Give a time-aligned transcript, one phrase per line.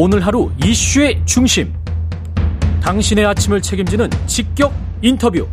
[0.00, 1.72] 오늘 하루 이슈의 중심.
[2.80, 4.72] 당신의 아침을 책임지는 직격
[5.02, 5.44] 인터뷰.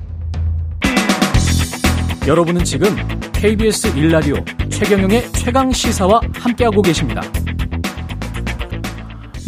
[2.27, 2.89] 여러분은 지금
[3.33, 4.35] KBS 일라디오
[4.69, 7.21] 최경영의 최강 시사와 함께하고 계십니다.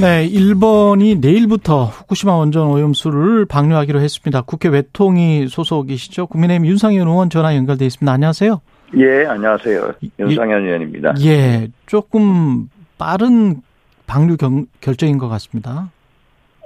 [0.02, 4.42] 네, 일본이 내일부터 후쿠시마 원전 오염수를 방류하기로 했습니다.
[4.42, 6.26] 국회 외통위 소속이시죠?
[6.26, 8.12] 국민의힘 윤상현 의원 전화 연결돼 있습니다.
[8.12, 8.62] 안녕하세요.
[8.98, 9.94] 예, 안녕하세요.
[10.18, 11.14] 윤상현 예, 의원입니다.
[11.24, 12.68] 예, 조금
[12.98, 13.62] 빠른
[14.08, 15.92] 방류 경, 결정인 것 같습니다.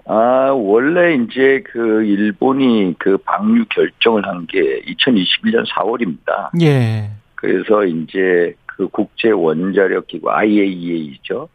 [0.06, 6.50] 아, 원래 이제 그 일본이 그 방류 결정을 한 게 2021년 4월입니다.
[6.62, 7.12] 예.
[7.36, 11.50] 그래서 이제 그 국제 원자력 기구 IAEA죠.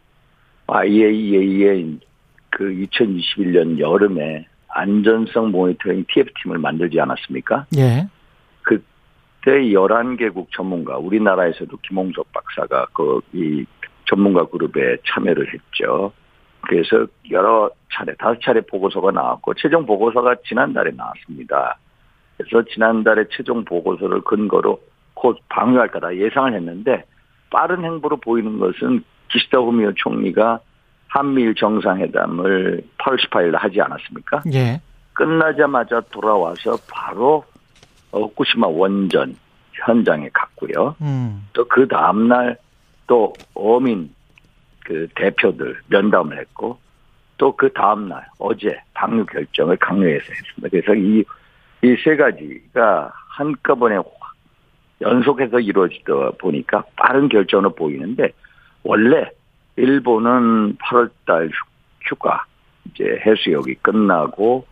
[0.67, 1.99] IAEA의
[2.49, 7.65] 그 2021년 여름에 안전성 모니터링 TF팀을 만들지 않았습니까?
[7.77, 8.07] 예.
[8.61, 13.65] 그때 11개국 전문가, 우리나라에서도 김홍석 박사가 그 이
[14.07, 16.11] 전문가 그룹에 참여를 했죠.
[16.61, 21.77] 그래서 여러 차례, 다섯 차례 보고서가 나왔고, 최종 보고서가 지난달에 나왔습니다.
[22.37, 24.81] 그래서 지난달에 최종 보고서를 근거로
[25.13, 27.03] 곧 방류할 거다 예상을 했는데,
[27.49, 30.59] 빠른 행보로 보이는 것은 기시다 후미오 총리가
[31.07, 34.41] 한미일 정상회담을 8월 18일 하지 않았습니까?
[34.53, 34.81] 예.
[35.13, 37.43] 끝나자마자 돌아와서 바로
[38.11, 39.35] 후쿠시마 원전
[39.73, 40.95] 현장에 갔고요.
[41.01, 41.47] 음.
[41.53, 42.57] 또그 다음날
[43.07, 44.13] 또 어민
[44.83, 46.79] 그 대표들 면담을 했고
[47.37, 50.69] 또 그 다음날 어제 방류 결정을 강요해서 했습니다.
[50.69, 51.23] 그래서 이
[51.83, 53.97] 이 세 가지가 한꺼번에
[54.99, 58.31] 연속해서 이루어지다 보니까 빠른 결정으로 보이는데
[58.83, 59.29] 원래
[59.75, 61.51] 일본은 8월달
[62.01, 62.45] 휴가
[62.85, 64.65] 이제 해수욕이 끝나고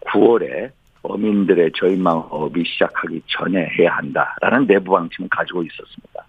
[0.00, 0.72] 9월에
[1.02, 6.24] 어민들의 저희망업이 시작하기 전에 해야 한다라는 내부 방침을 가지고 있었습니다.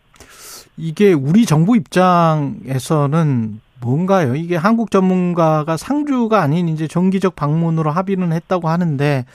[0.79, 4.35] 이게 우리 정부 입장에서는 뭔가요?
[4.35, 9.25] 이게 한국 전문가가 상주가 아닌 이제 정기적 방문으로 합의는 했다고 하는데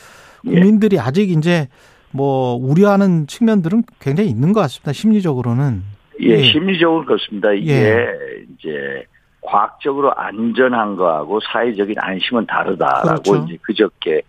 [0.43, 1.01] 국민들이 예.
[1.01, 1.69] 아직 이제
[2.11, 4.93] 뭐 우려하는 측면들은 굉장히 있는 것 같습니다.
[4.93, 5.83] 심리적으로는.
[6.23, 6.43] 예, 예.
[6.45, 7.53] 심리적으로 그렇습니다.
[7.53, 8.07] 이게 예.
[8.55, 9.05] 이제
[9.43, 13.45] 과학적으로 안전한 거하고 사회적인 안심은 다르다라고 그렇죠.
[13.45, 14.23] 이제 그저께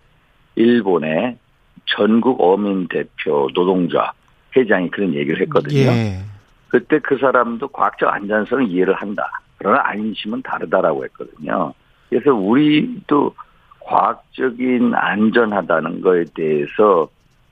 [0.56, 1.38] 일본의
[1.86, 4.12] 전국 어민 대표 노동자
[4.54, 5.78] 회장이 그런 얘기를 했거든요.
[5.78, 6.18] 예.
[6.68, 9.30] 그때 그 사람도 과학적 안전성을 이해를 한다.
[9.58, 11.72] 그러나 안심은 다르다라고 했거든요.
[12.08, 13.34] 그래서 우리도
[13.80, 17.08] 과학적인 안전하다는 거에 대해서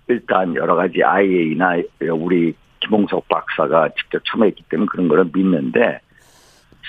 [0.08, 1.76] 일단 여러 가지 IA나
[2.12, 6.00] 우리 김홍석 박사가 직접 참여했기 때문에 그런 거를 믿는데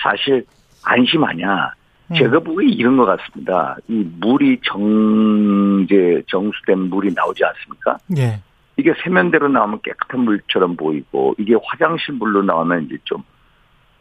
[0.02, 0.44] 사실
[0.84, 1.72] 안심하냐?
[2.08, 2.14] 음.
[2.14, 3.76] 제가 보기에 이런 것 같습니다.
[3.88, 7.96] 이 물이 정제 정수된 물이 나오지 않습니까?
[8.18, 8.40] 예.
[8.76, 13.22] 이게 세면대로 나오면 깨끗한 물처럼 보이고 이게 화장실 물로 나오면 이제 좀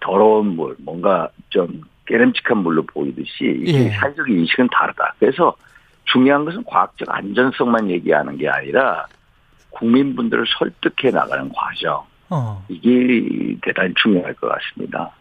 [0.01, 3.89] 더러운 물, 뭔가 좀 깨름직한 물로 보이듯이 이게 예.
[3.89, 5.15] 사회적 인식은 다르다.
[5.19, 5.55] 그래서
[6.05, 9.07] 중요한 것은 과학적 안전성만 얘기하는 게 아니라
[9.71, 12.03] 국민분들을 설득해 나가는 과정.
[12.29, 12.63] 어.
[12.69, 15.11] 이게 대단히 중요할 것 같습니다.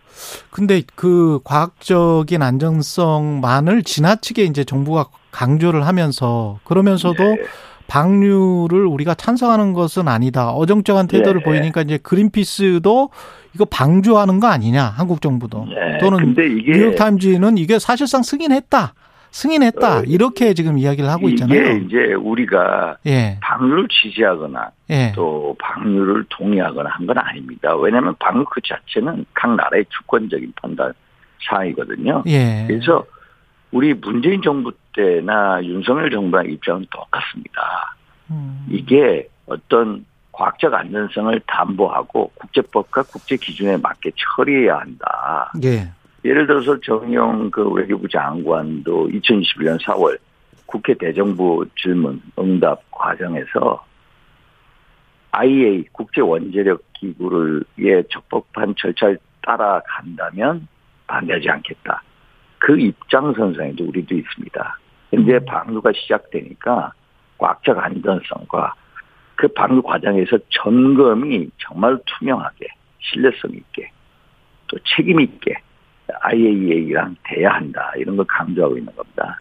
[0.51, 7.43] 근데 그 과학적인 안정성만을 지나치게 이제 정부가 강조를 하면서 그러면서도 네.
[7.87, 10.51] 방류를 우리가 찬성하는 것은 아니다.
[10.51, 11.45] 어정쩡한 태도를 네.
[11.45, 13.11] 보이니까 이제 그린피스도
[13.55, 14.83] 이거 방조하는 거 아니냐.
[14.85, 15.67] 한국 정부도.
[15.69, 15.99] 네.
[15.99, 18.95] 또는 뉴욕 타임즈는 이게 사실상 승인했다.
[19.31, 19.99] 승인했다.
[19.99, 21.61] 어, 이렇게 지금 이야기를 하고 있잖아요.
[21.61, 23.37] 이게 이제 우리가 예.
[23.43, 25.13] 방류를 지지하거나 예.
[25.15, 27.75] 또 방류를 동의하거나 한 건 아닙니다.
[27.77, 30.93] 왜냐하면 방류 그 자체는 각 나라의 주권적인 판단
[31.49, 32.23] 사항이거든요.
[32.29, 32.65] 예.
[32.69, 33.05] 그래서
[33.75, 37.97] 우리 문재인 정부 때나 윤석열 정부의 입장은 똑같습니다.
[38.31, 38.65] 음.
[38.71, 45.51] 이게 어떤 과학적 안전성을 담보하고 국제법과 국제 기준에 맞게 처리해야 한다.
[45.65, 45.91] 예.
[46.25, 50.19] 예를 들어서 정영 그 외교부 장관도 2021년 4월
[50.67, 53.85] 국회 대정부 질문 응답 과정에서
[55.33, 60.69] IEA 국제 원자력 기구를의 적법한 절차를 따라간다면
[61.09, 62.03] 반대하지 않겠다.
[62.65, 64.79] 그 입장 선상에도 우리도 있습니다.
[65.11, 65.45] 현재 음.
[65.45, 66.95] 방류가 시작되니까
[67.37, 68.73] 과학적 안전성과
[69.35, 72.67] 그 방류 과정에서 점검이 정말 투명하게
[73.01, 73.91] 신뢰성 있게
[74.69, 75.57] 또 책임 있게
[76.23, 79.39] IAEA랑 돼야 한다 이런 걸 강조하고 있는 겁니다.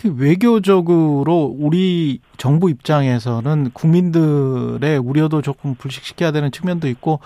[0.00, 7.20] 그 외교적으로 우리 정부 입장에서는 국민들의 우려도 조금 불식시켜야 되는 측면도 있고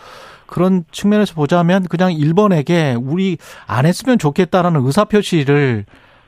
[0.47, 5.85] 그런 측면에서 보자면 그냥 일본에게 우리 안 했으면 좋겠다라는 의사 표시를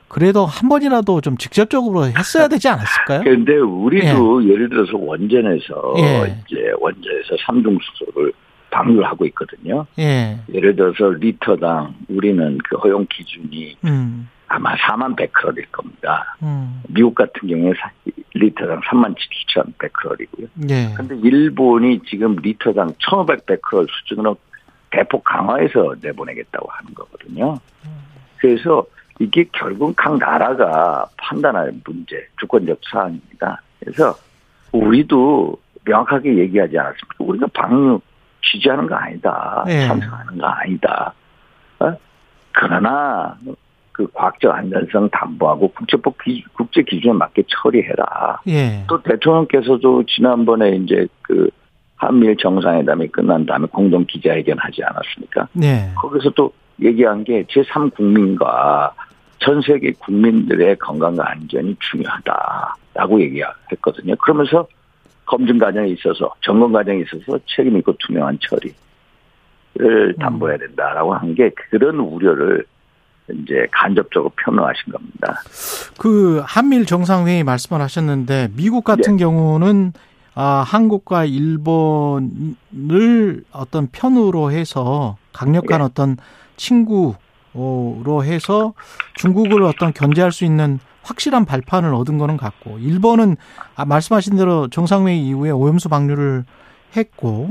[0.08, 3.22] 그래도 한 번이라도 좀 직접적으로 했어야 되지 않았을까요?
[3.24, 4.54] 그런데 우리도 예.
[4.54, 6.42] 를 들어서 원전에서 예.
[6.46, 8.32] 이제 원전에서 삼중 수소를
[8.76, 9.87] 방류를 하고 있거든요.
[9.99, 10.38] 예.
[10.52, 14.28] 예를 들어서 리터당 우리는 그 허용 기준이 음.
[14.49, 16.37] 아마 4만 100크롤일 겁니다.
[16.43, 16.82] 음.
[16.88, 17.73] 미국 같은 경우에
[18.34, 20.49] 리터당 3만 7천 100크롤이고요.
[20.70, 20.94] 예.
[20.94, 24.37] 근데 일본이 지금 리터당 1,500 100크롤 수준으로
[24.90, 27.58] 대폭 강화해서 내보내겠다고 하는 거거든요.
[28.37, 28.84] 그래서
[29.19, 33.62] 이게 결국 각 나라가 판단할 문제, 주권적 사안입니다.
[33.81, 34.14] 그래서
[34.72, 37.17] 우리도 명확하게 얘기하지 않았습니까?
[37.19, 38.00] 우리가 방류
[38.50, 39.64] 지지하는 거 아니다.
[39.69, 39.87] 예.
[39.87, 41.12] 찬성하는 거 아니다.
[41.81, 41.93] 어?
[42.52, 43.37] 그러나
[43.93, 48.40] 그 과학적 안전성 담보하고 국제법 기, 국제 기준에 맞게 처리해라.
[48.48, 48.84] 예.
[48.88, 51.48] 또 대통령께서도 지난번에 이제 그
[51.96, 55.48] 한미일 정상회담이 끝난 다음에 공동 기자회견 하지 않았습니까?
[55.62, 55.93] 예.
[55.96, 56.52] 거기서 또
[56.82, 58.93] 얘기한 게 제3 국민과
[59.38, 64.14] 전 세계 국민들의 건강과 안전이 중요하다라고 얘기했거든요.
[64.16, 64.66] 그러면서
[65.26, 71.99] 검증 과정에 있어서 점검 과정에 있어서 책임 있고 투명한 처리를 담보해야 된다라고 한 게 그런
[71.99, 72.64] 우려를
[73.28, 75.40] 이제 간접적으로 표명하신 겁니다.
[75.99, 79.93] 그 한미일 정상회의 말씀을 하셨는데 미국 같은 경우는
[80.37, 85.84] 아, 한국과 일본을 어떤 편으로 해서 강력한 예.
[85.84, 86.17] 어떤
[86.56, 87.17] 친구로
[88.22, 88.75] 해서
[89.14, 93.37] 중국을 어떤 견제할 수 있는 확실한 발판을 얻은 거는 같고 일본은
[93.76, 96.44] 아, 말씀하신 대로 정상회의 이후에 오염수 방류를
[96.97, 97.50] 했고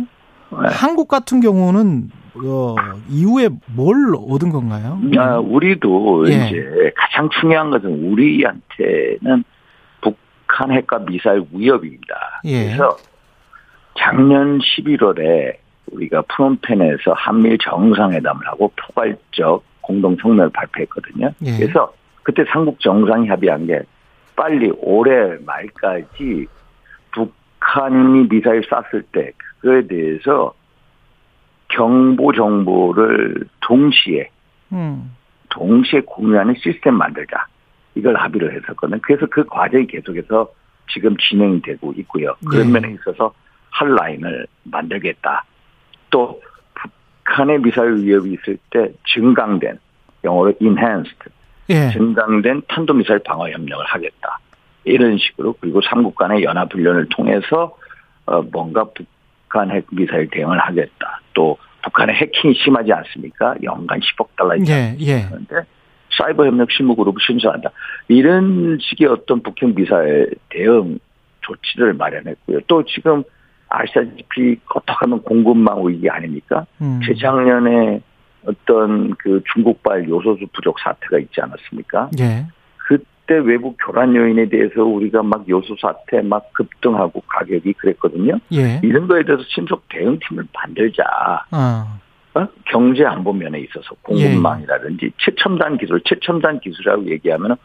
[0.51, 0.69] 네.
[0.69, 2.75] 한국 같은 경우는 어,
[3.09, 4.99] 이후에 뭘 얻은 건가요?
[5.17, 6.47] 아, 우리도 예.
[6.47, 9.43] 이제 가장 중요한 것은 우리한테는
[10.01, 12.41] 북한 핵과 미사일 위협입니다.
[12.43, 12.65] 예.
[12.65, 12.97] 그래서
[13.97, 15.55] 작년 11월에
[15.91, 21.31] 우리가 프놈펜에서 한미일 정상회담을 하고 포괄적 공동 성명을 발표했거든요.
[21.45, 21.57] 예.
[21.57, 21.93] 그래서
[22.25, 23.83] 그때 삼국 정상이 합의한 게
[24.35, 26.47] 빨리 올해 말까지
[27.11, 30.53] 북한이 미사일 쐈을 때 그거에 대해서
[31.67, 34.29] 경보 정보를 동시에
[34.73, 35.15] 음.
[35.49, 37.45] 동시에 공유하는 시스템 만들자.
[37.93, 38.99] 이걸 합의를 했었거든요.
[39.03, 40.51] 그래서 그 과정이 계속해서
[40.91, 42.35] 지금 진행이 되고 있고요.
[42.49, 42.79] 그런 네.
[42.79, 43.33] 면에 있어서
[43.69, 45.45] 한 라인을 만들겠다.
[46.09, 46.41] 또
[46.73, 49.79] 북한의 미사일 위협이 있을 때 증강된
[50.23, 51.29] 영어로 enhanced
[51.69, 51.89] 예.
[51.91, 54.39] 증강된 탄도미사일 방어 협력을 하겠다.
[54.83, 57.75] 이런 식으로 그리고 삼국 간의 연합 훈련을 통해서
[58.25, 61.21] 어 뭔가 북한 핵 미사일 대응을 하겠다.
[61.33, 63.55] 또 북한의 해킹이 심하지 않습니까?
[63.63, 64.95] 연간 10억 달러 이상 예.
[64.99, 65.21] 예.
[65.21, 65.55] 하는데
[66.17, 67.69] 사이버 협력 실무 그룹을 신설한다.
[68.07, 70.99] 이런 식의 어떤 북핵 미사일 대응
[71.41, 72.59] 조치를 마련했고요.
[72.67, 73.23] 또 지금
[73.69, 76.65] 아시다시피 어떡하면 공급망 위기 아닙니까?
[76.81, 77.01] 음.
[77.05, 78.01] 재작년에
[78.47, 82.09] 어떤 그 중국발 요소수 부족 사태가 있지 않았습니까?
[82.19, 82.45] 예.
[82.77, 88.39] 그때 외부 교란 요인에 대해서 우리가 막 요소 사태 막 급등하고 가격이 그랬거든요.
[88.53, 88.79] 예.
[88.83, 91.03] 이런 거에 대해서 신속 대응팀을 만들자.
[91.51, 91.99] 아.
[92.35, 92.47] 어?
[92.65, 97.55] 경제 안보 면에 있어서 공급망이라든지 최첨단 기술, 최첨단 기술이라고 얘기하면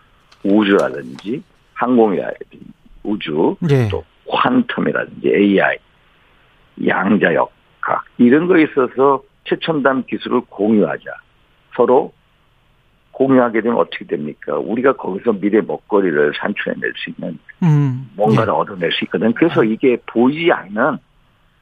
[0.45, 1.43] 우주라든지
[1.75, 2.61] 항공이라든지
[3.03, 3.89] 우주, 예.
[3.89, 5.77] 또 퀀텀이라든지 AI,
[6.87, 11.05] 양자역학 이런 거에 있어서 최첨단 기술을 공유하자.
[11.77, 12.13] 서로
[13.13, 14.57] 공유하게 되면 어떻게 됩니까?
[14.57, 18.11] 우리가 거기서 미래 먹거리를 산출해낼 수 있는 음.
[18.17, 19.33] 뭔가를 얻어낼 수 있거든.
[19.35, 20.99] 그래서 이게 보이지 않는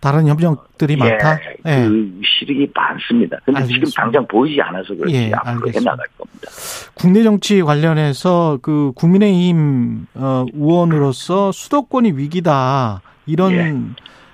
[0.00, 1.40] 다른 협력들이 많다.
[1.40, 1.88] 예, 예.
[1.88, 3.38] 그 실익이 많습니다.
[3.44, 4.00] 근데 지금 알겠습니다.
[4.00, 5.80] 당장 보이지 않아서 그렇지 예, 앞으로 알겠습니다.
[5.80, 6.48] 해나갈 겁니다.
[6.94, 13.74] 국내 정치 관련해서 그 국민의힘 어, 의원으로서 수도권이 위기다 이런 예.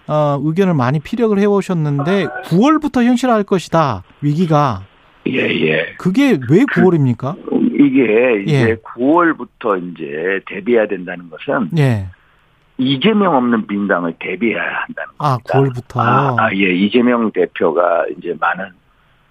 [0.07, 4.83] 어, 의견을 많이 피력을 해오셨는데 9월부터 현실화할 것이다 위기가
[5.27, 5.95] 예, 예.
[5.97, 7.37] 그게 왜 9월입니까?
[7.75, 8.75] 이게 이제 예.
[8.77, 12.09] 9월부터 이제 대비해야 된다는 것은 예.
[12.77, 15.81] 이재명 없는 민당을 대비해야 한다는 아 겁니다.
[15.81, 16.75] 9월부터 아, 아, 예.
[16.75, 18.71] 이재명 대표가 이제 많은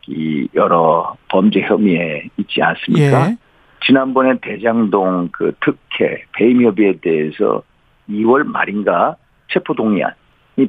[0.08, 3.30] 이 여러 범죄 혐의에 있지 않습니까?
[3.30, 3.38] 예.
[3.86, 7.62] 지난번에 대장동 그 특혜 배임 협의에 대해서
[8.10, 9.18] 2월 말인가
[9.52, 10.14] 체포 동의안이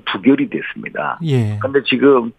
[0.04, 1.18] 부결이 됐습니다.
[1.24, 1.58] 예.
[1.60, 2.32] 근데 지금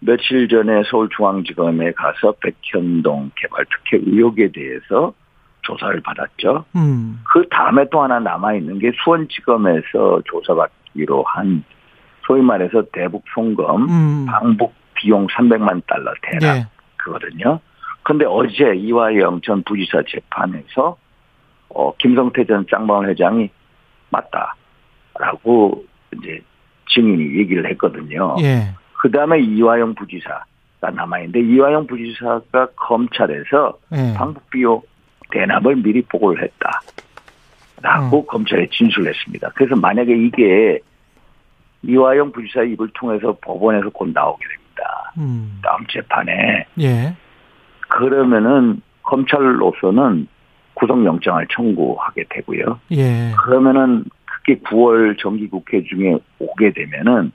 [0.00, 5.12] 며칠 전에 서울중앙지검에 가서 백현동 개발 특혜 의혹에 대해서
[5.62, 6.64] 조사를 받았죠.
[6.76, 7.20] 음.
[7.32, 11.64] 그 다음에 또 하나 남아있는 게 수원지검에서 조사받기로 한
[12.26, 14.26] 소위 말해서 대북 송금 음.
[14.26, 16.66] 방북 비용 300만 달러 대납 예.
[16.96, 17.60] 그거든요.
[18.02, 20.96] 근데 어제 이화영 전 부지사 재판에서
[21.68, 23.50] 어, 김성태 전 짱방울 회장이
[24.10, 25.84] 맞다라고
[26.16, 26.40] 이제
[26.94, 28.36] 증인이 얘기를 했거든요.
[28.40, 28.74] 예.
[29.00, 34.14] 그 다음에 이화영 부지사가 남아있는데 이화영 부지사가 검찰에서 예.
[34.16, 34.82] 방북 비용
[35.30, 36.82] 대납을 미리 보고를 했다.
[37.82, 39.52] 라고 검찰에 진술했습니다.
[39.54, 40.80] 그래서 만약에 이게
[41.82, 45.12] 이화영 부지사 입을 통해서 법원에서 곧 나오게 됩니다.
[45.16, 45.58] 음.
[45.62, 46.66] 다음 재판에.
[46.80, 47.14] 예.
[47.88, 50.28] 그러면은 검찰로서는
[50.74, 52.80] 구속영장을 청구하게 되고요.
[52.92, 53.32] 예.
[53.44, 54.04] 그러면은
[54.44, 57.32] 그게 9월 정기국회 중에 오게 되면은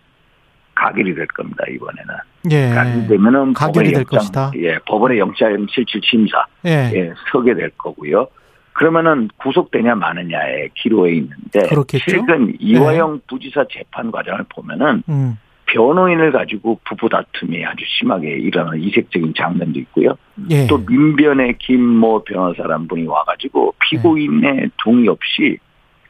[0.75, 2.15] 가결이 될 겁니다 이번에는.
[2.51, 2.69] 예.
[2.75, 4.51] 가결이 되면은 가결이 법원의 될 영장, 것이다.
[4.57, 6.91] 예, 법원의 영장 실질 심사 예.
[6.93, 8.27] 예, 서게 될 거고요.
[8.73, 12.05] 그러면은 구속되냐 마느냐의 기로에 있는데 그렇겠죠.
[12.05, 12.11] 네.
[12.11, 15.37] 최근 이화영 부지사 재판 과정을 보면은 음.
[15.67, 20.15] 변호인을 가지고 부부 다툼이 아주 심하게 일어나는 이색적인 장면도 있고요.
[20.51, 20.67] 예.
[20.67, 25.57] 또 민변의 김모 변호사란 분이 와가지고 피고인의 동의 없이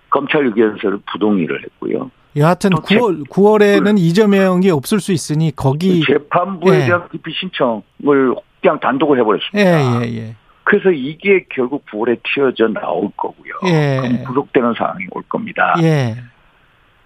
[0.09, 2.09] 검찰 의견서를 부동의를 했고요.
[2.37, 6.85] 여하튼 또 제- 9월 9월에는 이재명이 없을 수 있으니 거기 재판부에 예.
[6.85, 9.59] 대한 기피 신청을 그냥 단독을 해버렸습니다.
[10.03, 10.35] 예, 예, 예.
[10.63, 13.53] 그래서 이게 결국 9월에 튀어져 나올 거고요.
[13.67, 13.99] 예.
[14.01, 15.75] 그럼 구속되는 상황이 올 겁니다.
[15.81, 16.15] 예.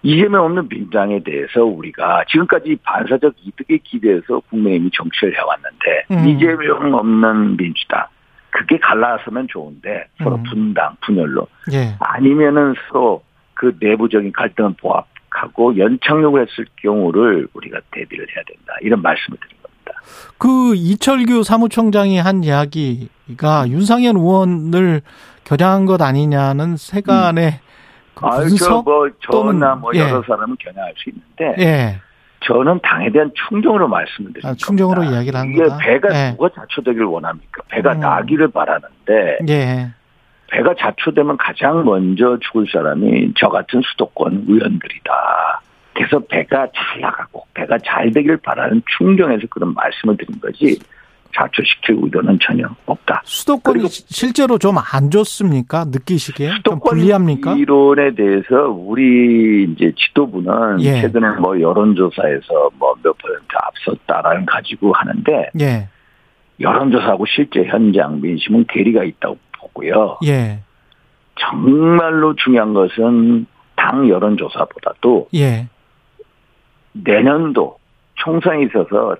[0.02, 6.26] 이재명 없는 민주당에 대해서 우리가 지금까지 반사적 이득에 기대해서 국민의힘이 정치를 해왔는데 음.
[6.28, 8.06] 이재명 없는 민주당
[8.50, 10.42] 그게 갈라서면 좋은데 서로 음.
[10.44, 11.94] 분당 분열로 예.
[12.00, 13.22] 아니면은 서로
[13.54, 20.00] 그 내부적인 갈등을 보합하고 연착륙을 했을 경우를 우리가 대비를 해야 된다 이런 말씀을 드린 겁니다.
[20.38, 25.02] 그 이철규 사무총장이 한 이야기가 윤상현 의원을
[25.44, 27.60] 겨냥한 것 아니냐는 세간의
[28.14, 30.00] 그 아유 분석 저뭐 저나 또는- 뭐 예.
[30.00, 32.00] 여러 사람은 겨냥할 수 있는데 예.
[32.40, 34.48] 저는 당에 대한 충정으로 말씀을 드립니다.
[34.48, 35.76] 아, 충정으로 이야기를 한 이게 거다.
[35.78, 36.30] 배가 예.
[36.32, 37.62] 누가 자초되길 원합니까?
[37.68, 38.00] 배가 음.
[38.00, 39.88] 나기를 바라는데 예.
[40.50, 45.60] 배가 자초되면 가장 먼저 죽을 사람이 저 같은 수도권 의원들이다.
[45.94, 50.78] 그래서 배가 잘 나가고 배가 잘 되길 바라는 충정에서 그런 말씀을 드린 거지
[51.34, 53.22] 자초시킬 의도는 전혀 없다.
[53.24, 55.84] 수도권이 실제로 좀 안 좋습니까?
[55.86, 57.54] 느끼시기에 좀 수도권 불리합니까?
[57.54, 61.00] 이론에 대해서 우리 이제 지도부는 예.
[61.02, 65.88] 최근에 뭐 여론조사에서 뭐 몇 퍼센트 앞섰다라는 가지고 하는데 예.
[66.60, 70.18] 여론조사하고 실제 현장 민심은 괴리가 있다고 보고요.
[70.26, 70.60] 예.
[71.38, 73.46] 정말로 중요한 것은
[73.76, 75.68] 당 여론조사보다도 예.
[76.92, 77.78] 내년도
[78.16, 79.16] 총선에 있어서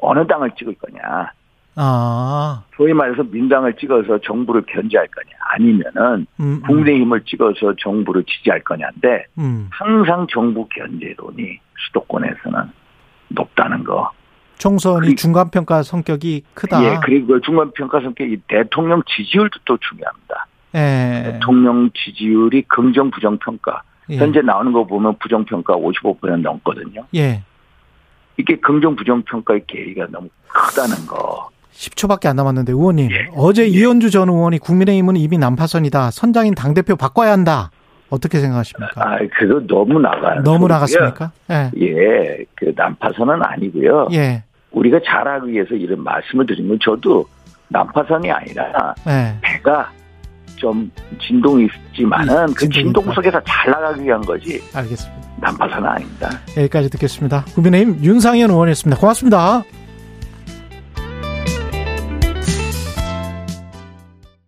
[0.00, 1.32] 어느 당을 찍을 거냐.
[1.80, 2.64] 아.
[2.76, 5.28] 소위 말해서 민당을 찍어서 정부를 견제할 거냐.
[5.54, 6.44] 아니면은 음.
[6.44, 6.62] 음.
[6.66, 9.68] 국민의힘을 찍어서 정부를 지지할 거냐인데 음.
[9.70, 12.58] 항상 정부 견제론이 수도권에서는
[13.28, 14.10] 높다는 거.
[14.58, 16.82] 총선이 그- 중간 평가 성격이 크다.
[16.84, 20.46] 예, 그리고 중간 평가 성격이 대통령 지지율도 또 중요합니다.
[20.74, 21.32] 예.
[21.32, 23.82] 대통령 지지율이 긍정 부정 평가.
[24.10, 24.16] 예.
[24.16, 27.04] 현재 나오는 거 보면 부정 평가 55% 넘거든요.
[27.14, 27.44] 예.
[28.36, 31.50] 이게 긍정 부정 평가의 괴리가 너무 크다는 거.
[31.78, 33.28] 10초밖에 안 남았는데 의원님 예.
[33.36, 36.10] 어제 이현주 전 의원이 국민의힘은 이미 난파선이다.
[36.10, 37.70] 선장인 당 대표 바꿔야 한다.
[38.10, 38.92] 어떻게 생각하십니까?
[38.96, 40.42] 아, 그거 너무 나가요.
[40.42, 41.30] 너무 나갔습니까?
[41.50, 41.70] 예.
[41.80, 44.08] 예, 그 난파선은 아니고요.
[44.12, 44.42] 예.
[44.72, 47.26] 우리가 잘하기 위해서 이런 말씀을 건 저도
[47.68, 49.36] 난파선이 아니라 예.
[49.42, 49.90] 배가
[50.56, 50.90] 좀
[51.26, 53.12] 진동이 있지만은 이- 그 진동.
[53.12, 55.28] 속에서 잘 나가기 위한 거지 알겠습니다.
[55.40, 56.30] 난파선은 아닙니다.
[56.56, 57.44] 여기까지 듣겠습니다.
[57.54, 58.98] 국민의힘 윤상현 의원이었습니다.
[59.00, 59.62] 고맙습니다.